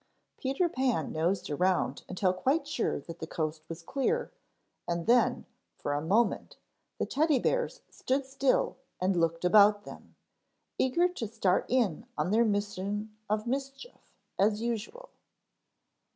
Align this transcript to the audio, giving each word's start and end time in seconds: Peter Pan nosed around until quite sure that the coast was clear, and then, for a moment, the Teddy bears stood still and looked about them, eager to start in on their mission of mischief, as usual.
Peter 0.39 0.67
Pan 0.67 1.11
nosed 1.11 1.47
around 1.51 2.03
until 2.09 2.33
quite 2.33 2.67
sure 2.67 2.99
that 2.99 3.19
the 3.19 3.27
coast 3.27 3.61
was 3.69 3.83
clear, 3.83 4.31
and 4.87 5.05
then, 5.05 5.45
for 5.77 5.93
a 5.93 6.01
moment, 6.01 6.57
the 6.97 7.05
Teddy 7.05 7.37
bears 7.37 7.81
stood 7.91 8.25
still 8.25 8.77
and 8.99 9.15
looked 9.15 9.45
about 9.45 9.83
them, 9.83 10.15
eager 10.79 11.07
to 11.07 11.27
start 11.27 11.67
in 11.69 12.07
on 12.17 12.31
their 12.31 12.43
mission 12.45 13.15
of 13.29 13.45
mischief, 13.45 14.15
as 14.39 14.59
usual. 14.59 15.09